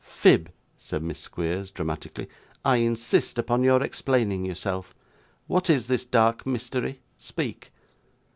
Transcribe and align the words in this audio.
'Phib,' 0.03 0.47
said 0.79 1.03
Miss 1.03 1.19
Squeers 1.19 1.69
dramatically, 1.69 2.27
'I 2.65 2.77
insist 2.77 3.37
upon 3.37 3.61
your 3.63 3.83
explaining 3.83 4.43
yourself. 4.43 4.95
What 5.45 5.69
is 5.69 5.85
this 5.85 6.05
dark 6.05 6.43
mystery? 6.43 7.01
Speak. 7.19 7.71